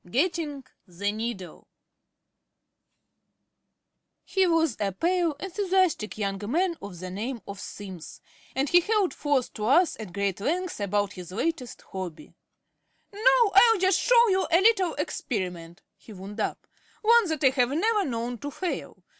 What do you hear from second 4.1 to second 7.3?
He was a pale, enthusiastic young man of the